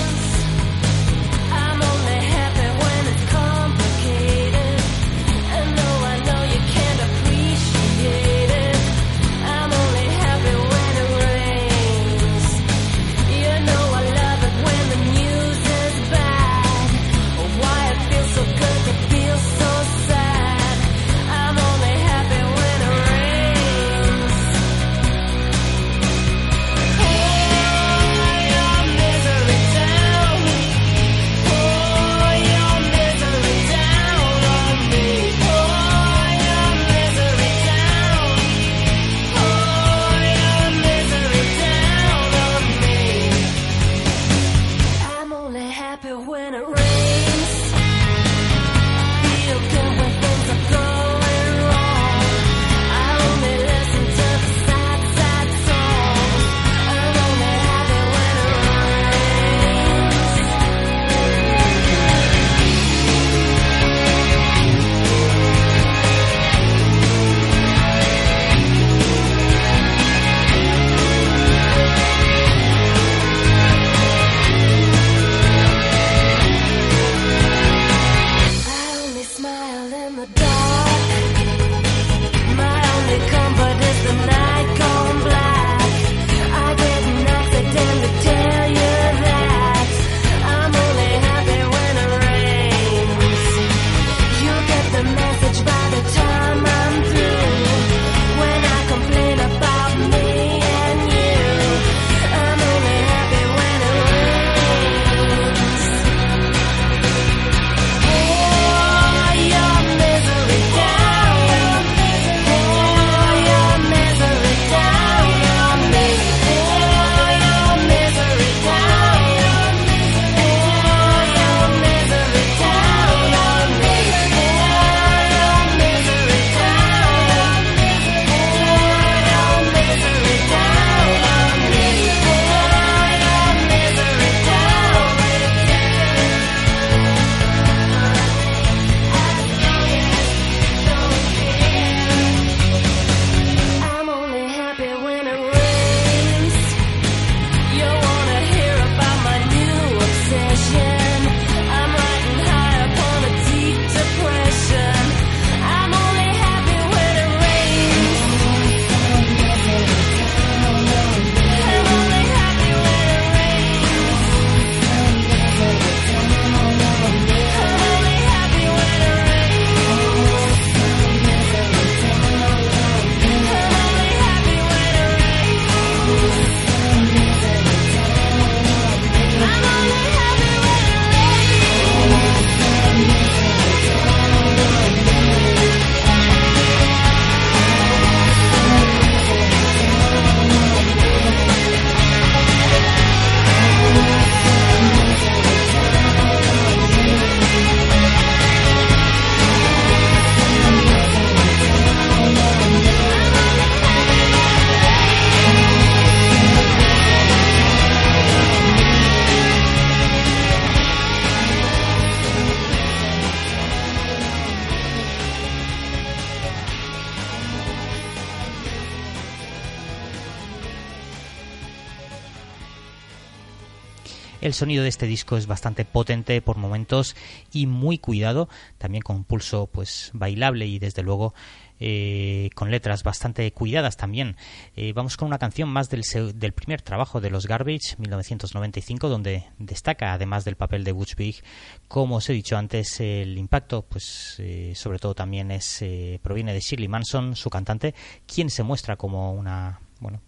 [224.53, 227.15] El sonido de este disco es bastante potente por momentos
[227.51, 231.33] y muy cuidado, también con un pulso pues bailable y desde luego
[231.79, 234.35] eh, con letras bastante cuidadas también.
[234.75, 236.03] Eh, vamos con una canción más del,
[236.35, 241.43] del, primer trabajo de los Garbage, 1995, donde destaca, además del papel de Butch Vig,
[241.87, 245.83] como os he dicho antes, el impacto, pues eh, sobre todo también es
[246.21, 247.95] proviene de Shirley Manson, su cantante,
[248.27, 250.21] quien se muestra como una, bueno,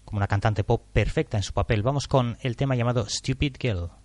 [0.00, 1.82] como una cantante pop perfecta en su papel.
[1.82, 4.01] Vamos con el tema llamado Stupid Girl.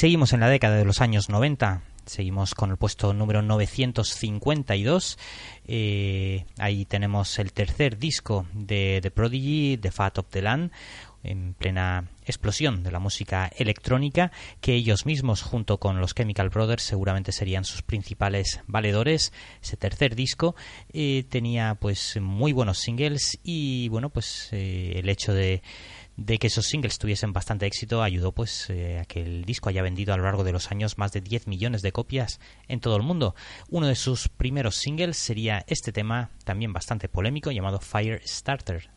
[0.00, 1.82] Seguimos en la década de los años 90.
[2.06, 5.18] Seguimos con el puesto número 952.
[5.66, 10.70] Eh, ahí tenemos el tercer disco de The Prodigy, The Fat of the Land,
[11.22, 14.32] en plena explosión de la música electrónica,
[14.62, 19.34] que ellos mismos, junto con los Chemical Brothers, seguramente serían sus principales valedores.
[19.62, 20.56] Ese tercer disco
[20.94, 25.62] eh, tenía pues muy buenos singles y bueno, pues eh, el hecho de
[26.20, 29.82] de que esos singles tuviesen bastante éxito ayudó pues eh, a que el disco haya
[29.82, 32.96] vendido a lo largo de los años más de 10 millones de copias en todo
[32.96, 33.34] el mundo.
[33.70, 38.90] Uno de sus primeros singles sería este tema también bastante polémico llamado Fire Starter.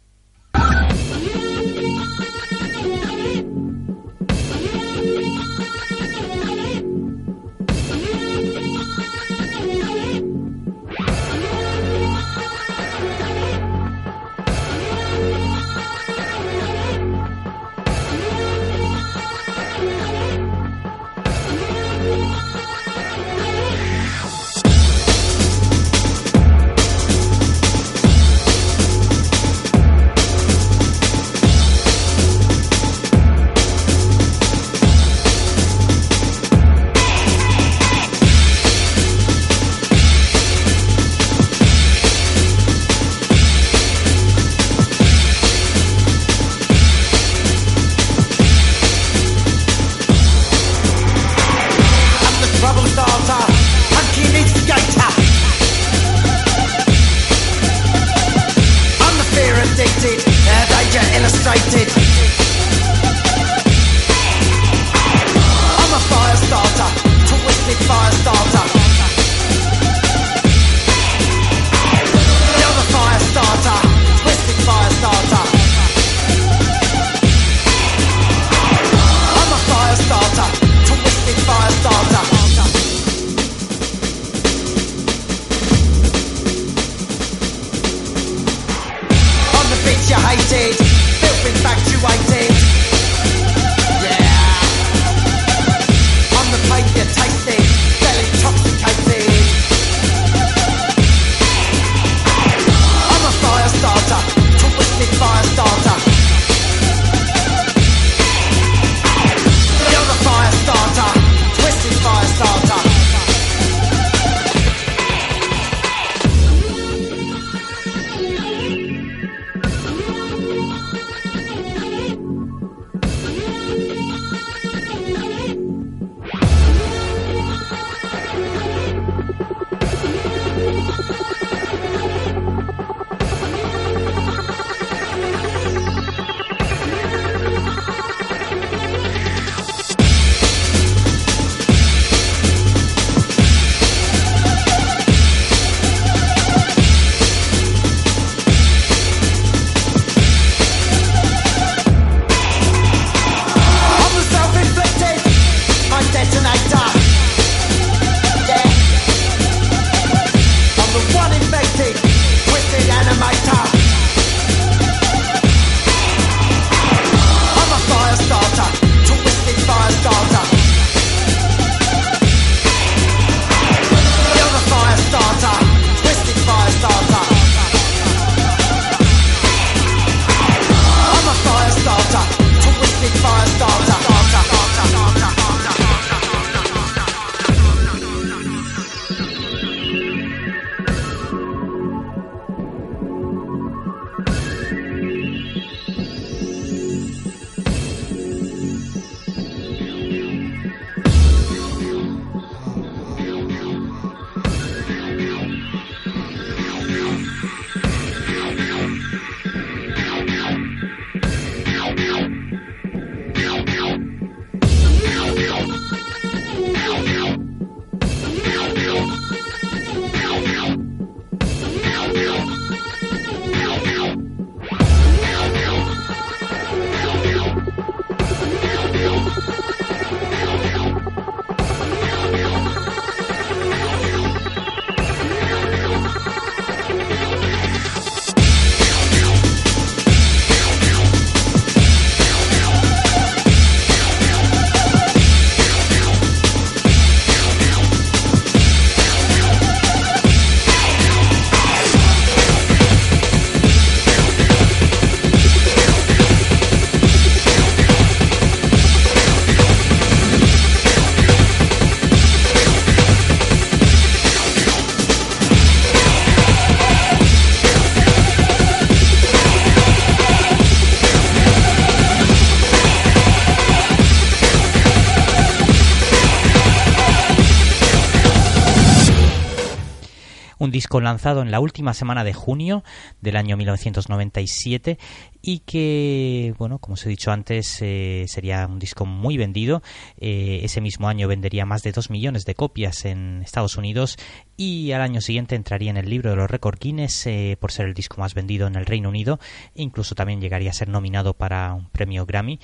[280.93, 282.83] Disco lanzado en la última semana de junio
[283.19, 284.99] del año 1997
[285.41, 289.81] y que, bueno, como os he dicho antes, eh, sería un disco muy vendido.
[290.19, 294.17] Eh, ese mismo año vendería más de 2 millones de copias en Estados Unidos
[294.55, 297.87] y al año siguiente entraría en el libro de los récords Guinness eh, por ser
[297.87, 299.39] el disco más vendido en el Reino Unido
[299.73, 302.59] e incluso también llegaría a ser nominado para un premio Grammy,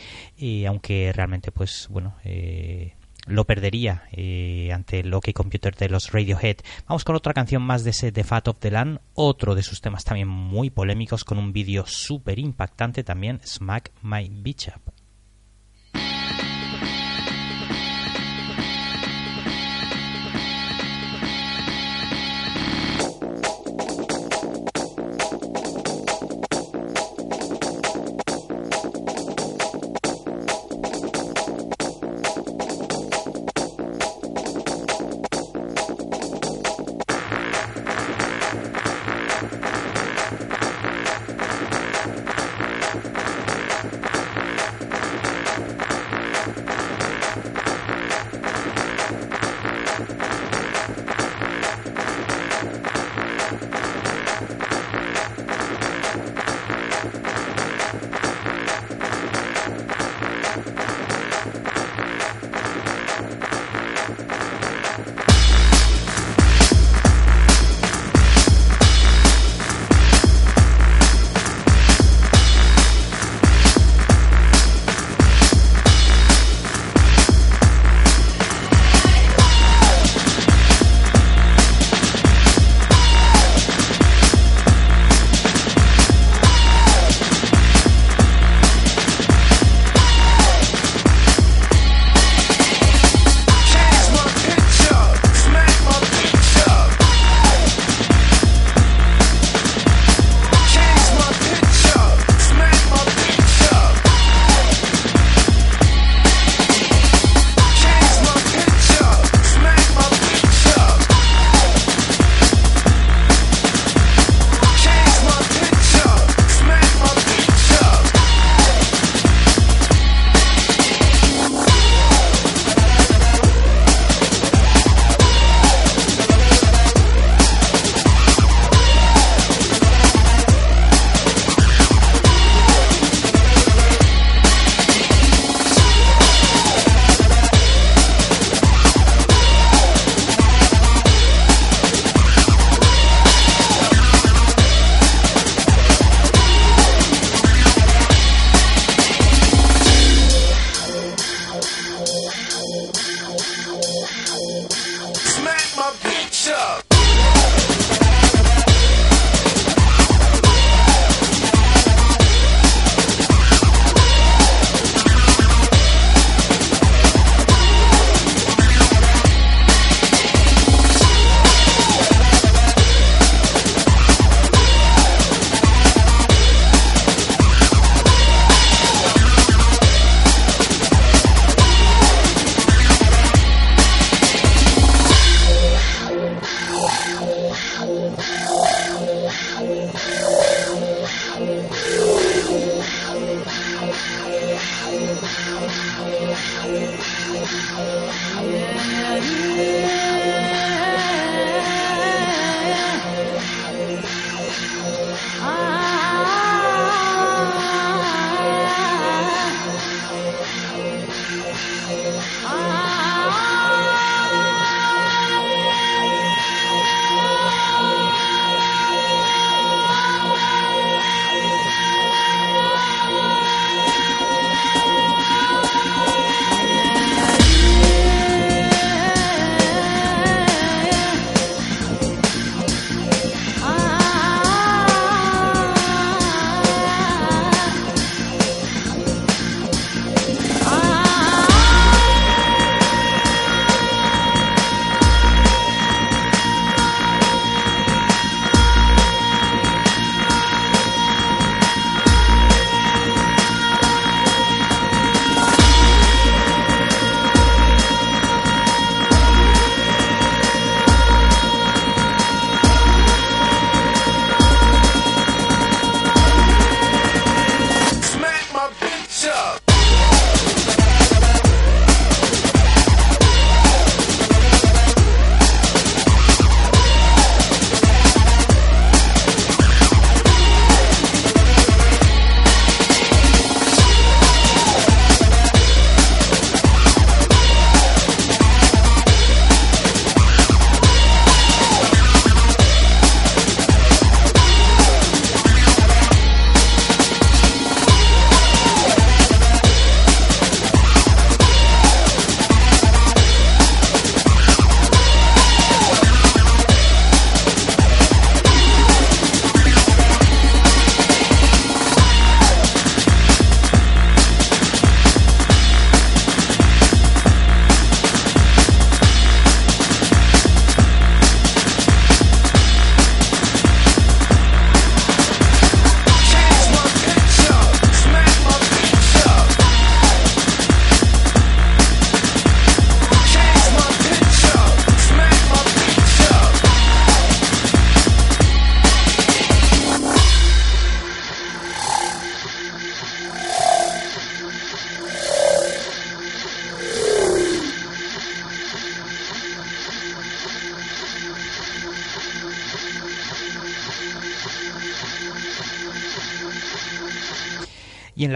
[0.68, 2.14] aunque realmente, pues, bueno,
[3.30, 6.58] lo perdería eh, ante el OK Computer de los Radiohead.
[6.88, 9.82] Vamos con otra canción más de ese The Fat of the Land, otro de sus
[9.82, 14.99] temas también muy polémicos, con un vídeo súper impactante también, Smack My Bitch Up.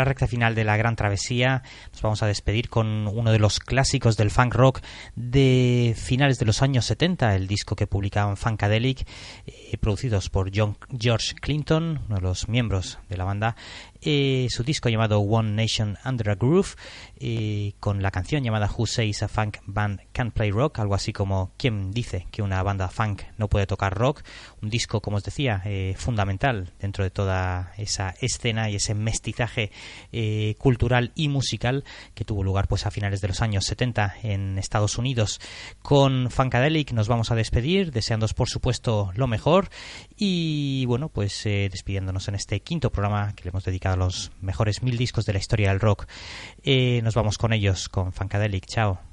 [0.06, 1.64] Recta final de la gran travesía.
[1.92, 4.82] Nos vamos a despedir con uno de los clásicos del funk rock
[5.16, 9.08] de finales de los años 70, el disco que publicaban Funkadelic,
[9.46, 13.56] eh, producidos por John, George Clinton, uno de los miembros de la banda,
[14.06, 16.76] eh, su disco llamado One Nation Under a Groove,
[17.18, 21.14] eh, con la canción llamada Who Says a Funk Band Can't Play Rock, algo así
[21.14, 24.24] como ¿Quién dice que una banda funk no puede tocar rock?
[24.62, 29.72] Un disco, como os decía, eh, fundamental dentro de toda esa escena y ese mestizaje
[30.58, 34.98] cultural y musical que tuvo lugar pues a finales de los años 70 en Estados
[34.98, 35.40] Unidos.
[35.82, 39.70] Con Funkadelic nos vamos a despedir, deseándoos por supuesto lo mejor
[40.26, 44.98] y bueno, pues despidiéndonos en este quinto programa que le hemos dedicado los mejores mil
[44.98, 46.08] discos de la historia del rock.
[46.64, 48.66] Eh, nos vamos con ellos, con Funkadelic.
[48.66, 49.13] Chao.